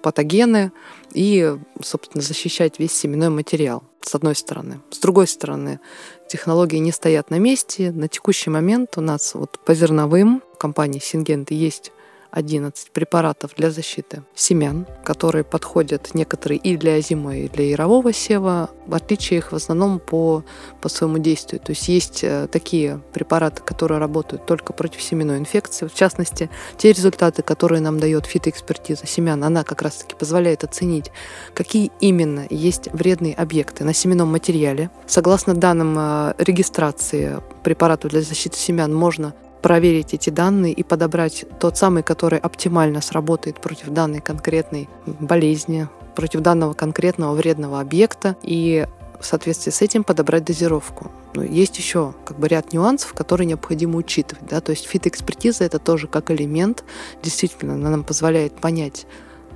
патогены 0.02 0.74
и, 1.14 1.56
собственно, 1.82 2.22
защищать 2.22 2.80
весь 2.80 2.92
семенной 2.92 3.30
материал, 3.30 3.84
с 4.02 4.14
одной 4.14 4.36
стороны. 4.36 4.82
С 4.92 5.00
другой 5.00 5.28
стороны, 5.28 5.80
технологии 6.28 6.78
не 6.78 6.92
стоят 6.92 7.30
на 7.30 7.40
месте. 7.40 7.92
На 7.92 8.10
текущий 8.10 8.50
момент 8.50 8.98
у 8.98 9.02
нас 9.02 9.34
вот 9.36 9.58
по 9.64 9.74
зерновым 9.74 10.42
компании 10.60 11.00
Сингенты 11.00 11.56
есть 11.56 11.92
11 12.32 12.92
препаратов 12.92 13.52
для 13.56 13.72
защиты 13.72 14.24
семян, 14.36 14.86
которые 15.04 15.44
подходят 15.44 16.14
некоторые 16.14 16.60
и 16.60 16.78
для 16.78 17.00
зимы, 17.02 17.42
и 17.42 17.50
для 17.50 17.66
ярового 17.66 18.14
сева. 18.14 18.70
В 18.86 18.96
отличие 18.96 19.40
их 19.40 19.52
в 19.52 19.56
основном 19.56 20.00
по, 20.00 20.44
по 20.82 20.90
своему 20.90 21.18
действию. 21.18 21.60
То 21.60 21.72
есть 21.72 21.88
есть 21.88 22.24
э, 22.24 22.48
такие 22.52 23.02
препараты, 23.14 23.62
которые 23.64 24.00
работают 24.00 24.46
только 24.46 24.74
против 24.74 25.02
семенной 25.02 25.38
инфекции. 25.38 25.88
В 25.88 25.94
частности, 25.94 26.50
те 26.78 26.92
результаты, 26.92 27.42
которые 27.42 27.82
нам 27.82 28.00
дает 28.00 28.26
фитоэкспертиза 28.26 29.08
семян, 29.08 29.44
она 29.44 29.64
как 29.64 29.82
раз-таки 29.82 30.16
позволяет 30.16 30.64
оценить, 30.64 31.12
какие 31.54 31.92
именно 32.00 32.46
есть 32.50 32.90
вредные 32.94 33.34
объекты 33.34 33.84
на 33.84 33.94
семенном 33.94 34.32
материале. 34.32 34.90
Согласно 35.08 35.54
данным 35.56 35.96
э, 35.98 36.34
регистрации 36.38 37.42
препаратов 37.64 38.12
для 38.12 38.22
защиты 38.22 38.58
семян, 38.58 38.94
можно 38.94 39.34
проверить 39.62 40.14
эти 40.14 40.30
данные 40.30 40.74
и 40.74 40.84
подобрать 40.84 41.46
тот 41.60 41.78
самый, 41.78 42.04
который 42.04 42.40
оптимально 42.40 43.02
сработает 43.02 43.60
против 43.60 43.90
данной 43.90 44.22
конкретной 44.22 44.90
болезни, 45.06 45.88
против 46.16 46.42
данного 46.42 46.74
конкретного 46.74 47.34
вредного 47.34 47.80
объекта 47.80 48.36
и 48.42 48.88
в 49.20 49.26
соответствии 49.26 49.72
с 49.72 49.82
этим 49.82 50.04
подобрать 50.04 50.46
дозировку. 50.46 51.12
Но 51.34 51.44
есть 51.44 51.78
еще 51.78 52.14
как 52.26 52.40
бы 52.40 52.48
ряд 52.48 52.74
нюансов, 52.74 53.14
которые 53.14 53.48
необходимо 53.48 53.98
учитывать. 53.98 54.46
Да? 54.50 54.62
То 54.62 54.72
есть 54.72 54.86
фитоэкспертиза 54.86 55.64
это 55.64 55.78
тоже 55.78 56.08
как 56.08 56.32
элемент, 56.32 56.84
действительно, 57.22 57.76
она 57.76 57.90
нам 57.90 58.04
позволяет 58.04 58.54
понять, 58.56 59.06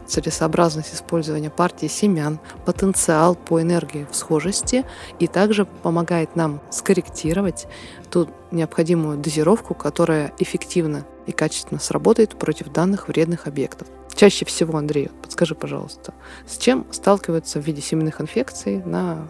целесообразность 0.07 0.93
использования 0.93 1.50
партии 1.50 1.88
семян, 1.88 2.39
потенциал 2.65 3.36
по 3.36 3.62
энергии 3.62 4.07
в 4.10 4.15
схожести 4.15 4.86
и 5.19 5.27
также 5.27 5.65
помогает 5.65 6.36
нам 6.36 6.62
скорректировать 6.69 7.67
ту 8.10 8.29
необходимую 8.51 9.17
дозировку, 9.17 9.74
которая 9.74 10.33
эффективно 10.39 11.05
и 11.25 11.31
качественно 11.31 11.79
сработает 11.79 12.38
против 12.38 12.72
данных 12.72 13.07
вредных 13.07 13.48
объектов. 13.48 13.88
Чаще 14.13 14.45
всего, 14.45 14.77
Андрей, 14.77 15.10
подскажи, 15.22 15.55
пожалуйста, 15.55 16.13
с 16.48 16.57
чем 16.57 16.86
сталкиваются 16.91 17.60
в 17.60 17.65
виде 17.65 17.81
семенных 17.81 18.22
инфекций 18.22 18.83
на, 18.86 19.27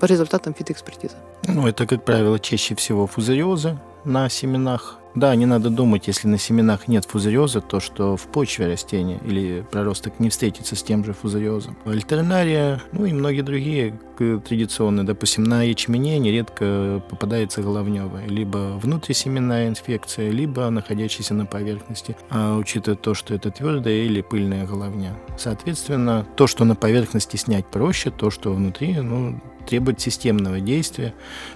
по 0.00 0.04
результатам 0.04 0.54
фитоэкспертизы? 0.54 1.16
Ну, 1.46 1.66
это, 1.66 1.86
как 1.86 2.04
правило, 2.04 2.38
чаще 2.38 2.74
всего 2.74 3.06
фузариозы 3.06 3.78
на 4.04 4.28
семенах, 4.28 4.98
да, 5.14 5.34
не 5.34 5.46
надо 5.46 5.70
думать, 5.70 6.06
если 6.06 6.28
на 6.28 6.38
семенах 6.38 6.86
нет 6.86 7.04
фузариоза, 7.04 7.60
то 7.60 7.80
что 7.80 8.16
в 8.16 8.26
почве 8.28 8.66
растения 8.66 9.18
или 9.24 9.66
проросток 9.68 10.20
не 10.20 10.30
встретится 10.30 10.76
с 10.76 10.82
тем 10.82 11.04
же 11.04 11.12
фузариозом. 11.12 11.76
Альтернария, 11.84 12.82
ну 12.92 13.04
и 13.04 13.12
многие 13.12 13.40
другие 13.42 13.98
традиционные, 14.16 15.04
допустим, 15.04 15.44
на 15.44 15.62
ячмене 15.62 16.18
нередко 16.20 17.02
попадается 17.10 17.62
головневая, 17.62 18.28
либо 18.28 18.78
внутрисеменная 18.80 19.68
инфекция, 19.68 20.30
либо 20.30 20.68
находящаяся 20.70 21.34
на 21.34 21.46
поверхности, 21.46 22.16
а 22.30 22.56
учитывая 22.56 22.96
то, 22.96 23.14
что 23.14 23.34
это 23.34 23.50
твердая 23.50 23.94
или 24.04 24.20
пыльная 24.20 24.66
головня. 24.66 25.16
Соответственно, 25.36 26.26
то, 26.36 26.46
что 26.46 26.64
на 26.64 26.76
поверхности 26.76 27.36
снять 27.36 27.66
проще, 27.66 28.10
то, 28.10 28.30
что 28.30 28.52
внутри, 28.52 28.94
ну, 29.00 29.40
требует 29.68 30.00
системного 30.00 30.60
действия 30.60 31.14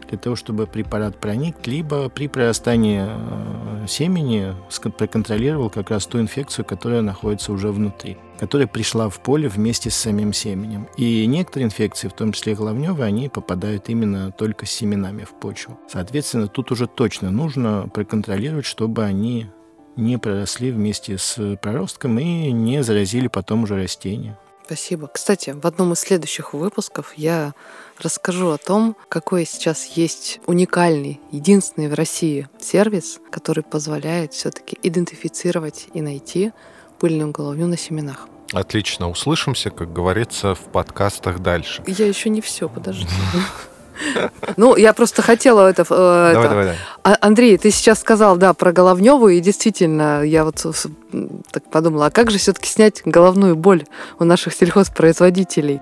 для 0.08 0.18
того, 0.18 0.36
чтобы 0.36 0.66
препарат 0.66 1.18
проник, 1.18 1.66
либо 1.66 2.08
при 2.10 2.28
прорастании 2.28 3.04
э, 3.06 3.86
семени 3.88 4.54
проконтролировал 4.98 5.70
как 5.70 5.90
раз 5.90 6.06
ту 6.06 6.20
инфекцию, 6.20 6.66
которая 6.66 7.00
находится 7.00 7.52
уже 7.52 7.72
внутри, 7.72 8.18
которая 8.38 8.66
пришла 8.66 9.08
в 9.08 9.22
поле 9.22 9.48
вместе 9.48 9.88
с 9.88 9.94
самим 9.94 10.32
семенем. 10.34 10.88
И 10.98 11.26
некоторые 11.26 11.66
инфекции, 11.66 12.08
в 12.08 12.12
том 12.12 12.32
числе 12.32 12.54
головневые, 12.54 13.06
они 13.06 13.30
попадают 13.30 13.88
именно 13.88 14.30
только 14.30 14.66
с 14.66 14.70
семенами 14.70 15.24
в 15.24 15.30
почву. 15.30 15.78
Соответственно, 15.88 16.48
тут 16.48 16.70
уже 16.70 16.86
точно 16.86 17.30
нужно 17.30 17.88
проконтролировать, 17.92 18.66
чтобы 18.66 19.04
они 19.04 19.46
не 19.96 20.18
проросли 20.18 20.70
вместе 20.70 21.16
с 21.18 21.56
проростком 21.62 22.18
и 22.18 22.52
не 22.52 22.82
заразили 22.82 23.28
потом 23.28 23.64
уже 23.64 23.76
растения. 23.76 24.38
Спасибо. 24.72 25.06
Кстати, 25.06 25.50
в 25.50 25.66
одном 25.66 25.92
из 25.92 25.98
следующих 25.98 26.54
выпусков 26.54 27.12
я 27.14 27.52
расскажу 27.98 28.48
о 28.48 28.56
том, 28.56 28.96
какой 29.10 29.44
сейчас 29.44 29.84
есть 29.84 30.40
уникальный, 30.46 31.20
единственный 31.30 31.88
в 31.88 31.94
России 31.94 32.48
сервис, 32.58 33.20
который 33.30 33.64
позволяет 33.64 34.32
все-таки 34.32 34.78
идентифицировать 34.82 35.88
и 35.92 36.00
найти 36.00 36.52
пыльную 36.98 37.32
головню 37.32 37.66
на 37.66 37.76
семенах. 37.76 38.28
Отлично, 38.54 39.10
услышимся, 39.10 39.68
как 39.68 39.92
говорится, 39.92 40.54
в 40.54 40.62
подкастах 40.72 41.40
дальше. 41.40 41.84
Я 41.86 42.06
еще 42.06 42.30
не 42.30 42.40
все, 42.40 42.66
подожди. 42.66 43.06
Ну, 44.56 44.76
я 44.76 44.92
просто 44.92 45.22
хотела 45.22 45.68
это... 45.68 45.82
Э, 45.82 46.32
давай, 46.32 46.48
давай, 46.48 46.64
давай. 46.64 46.76
А, 47.04 47.16
Андрей, 47.20 47.56
ты 47.58 47.70
сейчас 47.70 48.00
сказал, 48.00 48.36
да, 48.36 48.54
про 48.54 48.72
головневую, 48.72 49.34
и 49.34 49.40
действительно, 49.40 50.22
я 50.22 50.44
вот 50.44 50.64
так 51.50 51.70
подумала, 51.70 52.06
а 52.06 52.10
как 52.10 52.30
же 52.30 52.38
все-таки 52.38 52.68
снять 52.68 53.02
головную 53.04 53.56
боль 53.56 53.84
у 54.18 54.24
наших 54.24 54.54
сельхозпроизводителей? 54.54 55.80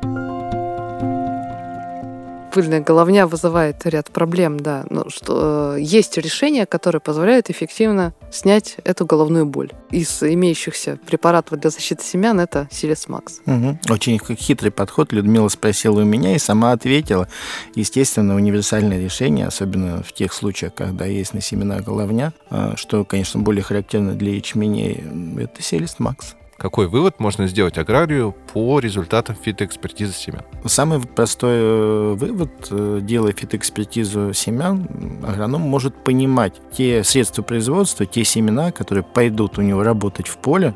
Пыльная 2.52 2.80
головня 2.80 3.26
вызывает 3.26 3.86
ряд 3.86 4.10
проблем, 4.10 4.58
да. 4.60 4.84
Но 4.90 5.08
что 5.08 5.76
э, 5.76 5.80
есть 5.80 6.16
решения, 6.18 6.66
которые 6.66 7.00
позволяют 7.00 7.50
эффективно 7.50 8.14
снять 8.30 8.76
эту 8.84 9.06
головную 9.06 9.46
боль. 9.46 9.72
Из 9.90 10.22
имеющихся 10.22 10.98
препаратов 11.06 11.58
для 11.58 11.70
защиты 11.70 12.04
семян 12.04 12.40
это 12.40 12.68
Силис 12.70 13.08
Макс. 13.08 13.40
Угу. 13.46 13.78
Очень 13.90 14.18
хитрый 14.36 14.70
подход. 14.70 15.12
Людмила 15.12 15.48
спросила 15.48 16.00
у 16.00 16.04
меня 16.04 16.34
и 16.34 16.38
сама 16.38 16.72
ответила. 16.72 17.28
Естественно, 17.74 18.34
универсальное 18.34 19.02
решение, 19.02 19.46
особенно 19.46 20.02
в 20.02 20.12
тех 20.12 20.32
случаях, 20.32 20.74
когда 20.74 21.06
есть 21.06 21.34
на 21.34 21.40
семена 21.40 21.80
головня, 21.80 22.32
э, 22.50 22.72
что, 22.76 23.04
конечно, 23.04 23.40
более 23.40 23.62
характерно 23.62 24.12
для 24.12 24.34
ячменей, 24.34 25.02
это 25.38 25.62
Селест 25.62 25.98
Макс. 25.98 26.34
Какой 26.60 26.88
вывод 26.88 27.20
можно 27.20 27.46
сделать 27.46 27.78
аграрию 27.78 28.36
по 28.52 28.80
результатам 28.80 29.34
фитоэкспертизы 29.34 30.12
семян? 30.12 30.42
Самый 30.66 31.00
простой 31.00 31.54
э, 31.54 32.14
вывод, 32.18 32.50
э, 32.70 32.98
делая 33.00 33.32
фитоэкспертизу 33.32 34.34
семян, 34.34 34.86
агроном 35.26 35.62
может 35.62 35.94
понимать 36.04 36.60
те 36.70 37.02
средства 37.02 37.40
производства, 37.40 38.04
те 38.04 38.24
семена, 38.24 38.72
которые 38.72 39.04
пойдут 39.04 39.56
у 39.56 39.62
него 39.62 39.82
работать 39.82 40.28
в 40.28 40.36
поле, 40.36 40.74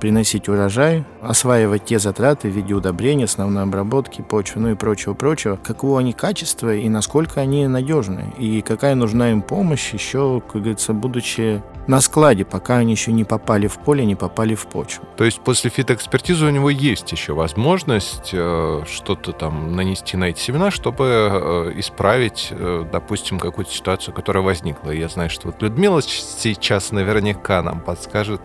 приносить 0.00 0.50
урожай, 0.50 1.06
осваивать 1.22 1.86
те 1.86 1.98
затраты 1.98 2.50
в 2.50 2.54
виде 2.54 2.74
удобрения, 2.74 3.24
основной 3.24 3.62
обработки 3.62 4.20
почвы, 4.20 4.60
ну 4.60 4.70
и 4.72 4.74
прочего-прочего, 4.74 5.56
какого 5.56 6.00
они 6.00 6.12
качества 6.12 6.74
и 6.74 6.90
насколько 6.90 7.40
они 7.40 7.66
надежны, 7.68 8.34
и 8.38 8.60
какая 8.60 8.94
нужна 8.94 9.30
им 9.30 9.40
помощь 9.40 9.94
еще, 9.94 10.42
как 10.46 10.60
говорится, 10.60 10.92
будучи 10.92 11.62
на 11.86 12.00
складе, 12.00 12.44
пока 12.44 12.76
они 12.76 12.92
еще 12.92 13.12
не 13.12 13.24
попали 13.24 13.66
в 13.66 13.78
поле, 13.78 14.04
не 14.04 14.14
попали 14.14 14.54
в 14.54 14.66
почву. 14.66 15.04
То 15.16 15.24
есть 15.24 15.40
после 15.40 15.70
фитоэкспертизы 15.70 16.46
у 16.46 16.50
него 16.50 16.70
есть 16.70 17.10
еще 17.12 17.32
возможность 17.32 18.30
э, 18.32 18.82
что-то 18.86 19.32
там 19.32 19.74
нанести 19.74 20.16
на 20.16 20.24
эти 20.24 20.40
семена, 20.40 20.70
чтобы 20.70 21.04
э, 21.04 21.72
исправить, 21.76 22.48
э, 22.50 22.84
допустим, 22.90 23.38
какую-то 23.38 23.72
ситуацию, 23.72 24.14
которая 24.14 24.42
возникла. 24.42 24.90
Я 24.90 25.08
знаю, 25.08 25.30
что 25.30 25.48
вот 25.48 25.62
Людмила 25.62 26.02
сейчас 26.02 26.92
наверняка 26.92 27.62
нам 27.62 27.80
подскажет, 27.80 28.40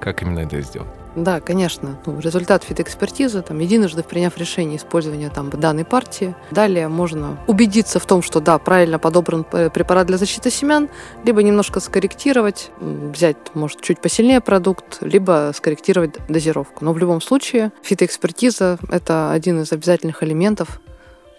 как 0.00 0.22
именно 0.22 0.40
это 0.40 0.60
сделать. 0.60 0.88
Да, 1.24 1.40
конечно. 1.40 1.98
Ну, 2.06 2.20
результат 2.20 2.62
фитоэкспертизы, 2.62 3.42
там, 3.42 3.58
единожды 3.58 4.02
приняв 4.02 4.38
решение 4.38 4.76
использования 4.76 5.30
там, 5.30 5.50
данной 5.50 5.84
партии, 5.84 6.34
далее 6.50 6.88
можно 6.88 7.38
убедиться 7.46 7.98
в 7.98 8.06
том, 8.06 8.22
что 8.22 8.40
да, 8.40 8.58
правильно 8.58 8.98
подобран 8.98 9.44
препарат 9.44 10.06
для 10.06 10.16
защиты 10.16 10.50
семян, 10.50 10.88
либо 11.24 11.42
немножко 11.42 11.80
скорректировать, 11.80 12.70
взять, 12.80 13.36
может, 13.54 13.80
чуть 13.80 14.00
посильнее 14.00 14.40
продукт, 14.40 14.98
либо 15.00 15.52
скорректировать 15.54 16.16
дозировку. 16.28 16.84
Но 16.84 16.92
в 16.92 16.98
любом 16.98 17.20
случае 17.20 17.72
фитоэкспертиза– 17.82 18.78
это 18.88 19.32
один 19.32 19.60
из 19.62 19.72
обязательных 19.72 20.22
элементов 20.22 20.80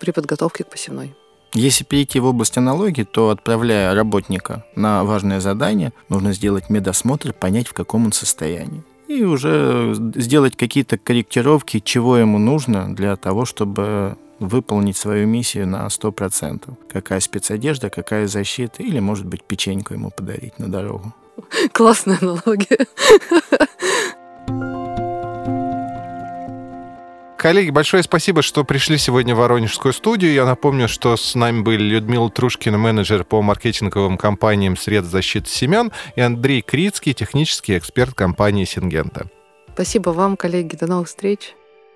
при 0.01 0.11
подготовке 0.11 0.63
к 0.65 0.69
посевной. 0.69 1.15
Если 1.53 1.83
перейти 1.83 2.19
в 2.19 2.25
область 2.25 2.57
аналогии, 2.57 3.03
то 3.03 3.29
отправляя 3.29 3.95
работника 3.95 4.65
на 4.75 5.03
важное 5.03 5.39
задание, 5.39 5.93
нужно 6.09 6.33
сделать 6.33 6.69
медосмотр, 6.69 7.33
понять, 7.33 7.67
в 7.67 7.73
каком 7.73 8.05
он 8.05 8.11
состоянии 8.11 8.83
и 9.09 9.23
уже 9.23 9.95
сделать 10.15 10.55
какие-то 10.55 10.97
корректировки, 10.97 11.79
чего 11.79 12.17
ему 12.17 12.37
нужно 12.37 12.95
для 12.95 13.15
того, 13.15 13.43
чтобы 13.45 14.17
выполнить 14.39 14.97
свою 14.97 15.27
миссию 15.27 15.67
на 15.67 15.87
100%. 15.87 16.75
Какая 16.93 17.19
спецодежда, 17.19 17.89
какая 17.89 18.27
защита, 18.27 18.83
или, 18.83 18.99
может 18.99 19.25
быть, 19.25 19.43
печеньку 19.43 19.95
ему 19.95 20.11
подарить 20.11 20.59
на 20.59 20.71
дорогу. 20.71 21.13
Классная 21.73 22.19
аналогия. 22.21 22.87
Коллеги, 27.39 27.69
большое 27.69 28.03
спасибо, 28.03 28.41
что 28.41 28.65
пришли 28.65 28.97
сегодня 28.97 29.33
в 29.33 29.37
Воронежскую 29.37 29.93
студию. 29.93 30.33
Я 30.33 30.43
напомню, 30.45 30.89
что 30.89 31.15
с 31.15 31.35
нами 31.35 31.61
были 31.61 31.81
Людмила 31.81 32.29
Трушкина, 32.29 32.77
менеджер 32.77 33.23
по 33.23 33.41
маркетинговым 33.41 34.17
компаниям 34.17 34.75
средств 34.75 35.13
защиты 35.13 35.49
семян, 35.49 35.93
и 36.17 36.21
Андрей 36.21 36.61
Крицкий, 36.61 37.13
технический 37.13 37.77
эксперт 37.77 38.13
компании 38.13 38.65
«Сингента». 38.65 39.29
Спасибо 39.73 40.09
вам, 40.09 40.35
коллеги. 40.35 40.75
До 40.75 40.87
новых 40.87 41.07
встреч. 41.07 41.55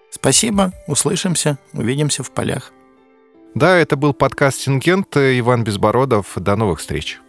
Спасибо. 0.10 0.72
Услышимся. 0.88 1.58
Увидимся 1.74 2.24
в 2.24 2.32
полях. 2.32 2.72
Да, 3.54 3.76
это 3.78 3.98
был 3.98 4.14
подкаст 4.14 4.62
«Сингента». 4.62 5.38
Иван 5.38 5.66
Безбородов. 5.66 6.32
До 6.38 6.56
новых 6.56 6.80
встреч. 6.80 7.20